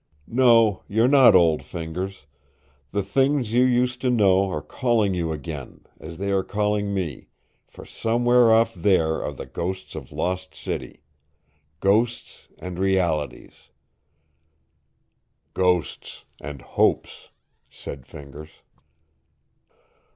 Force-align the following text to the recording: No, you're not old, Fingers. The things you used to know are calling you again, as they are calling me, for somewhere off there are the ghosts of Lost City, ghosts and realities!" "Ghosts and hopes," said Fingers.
No, 0.25 0.81
you're 0.87 1.07
not 1.07 1.35
old, 1.35 1.61
Fingers. 1.61 2.25
The 2.91 3.03
things 3.03 3.53
you 3.53 3.63
used 3.63 4.01
to 4.01 4.09
know 4.09 4.49
are 4.49 4.63
calling 4.63 5.13
you 5.13 5.31
again, 5.31 5.85
as 5.99 6.17
they 6.17 6.31
are 6.31 6.41
calling 6.41 6.91
me, 6.91 7.27
for 7.67 7.85
somewhere 7.85 8.51
off 8.51 8.73
there 8.73 9.23
are 9.23 9.31
the 9.31 9.45
ghosts 9.45 9.93
of 9.93 10.11
Lost 10.11 10.55
City, 10.55 11.03
ghosts 11.81 12.47
and 12.57 12.79
realities!" 12.79 13.69
"Ghosts 15.53 16.25
and 16.39 16.63
hopes," 16.63 17.29
said 17.69 18.07
Fingers. 18.07 18.49